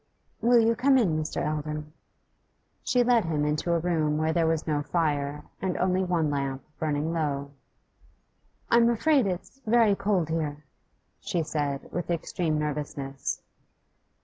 'Will 0.41 0.57
you 0.59 0.73
come 0.75 0.97
in, 0.97 1.15
Mr. 1.21 1.45
Eldon?' 1.45 1.93
She 2.83 3.03
led 3.03 3.25
him 3.25 3.45
into 3.45 3.71
a 3.71 3.77
room 3.79 4.17
where 4.17 4.33
there 4.33 4.47
was 4.47 4.65
no 4.65 4.81
fire, 4.81 5.43
and 5.61 5.77
only 5.77 6.03
one 6.03 6.31
lamp 6.31 6.63
burning 6.79 7.13
low. 7.13 7.51
'I'm 8.71 8.89
afraid 8.89 9.27
it's 9.27 9.61
very 9.67 9.93
cold 9.93 10.29
here,' 10.29 10.65
she 11.19 11.43
said, 11.43 11.91
with 11.91 12.09
extreme 12.09 12.57
nervousness. 12.57 13.43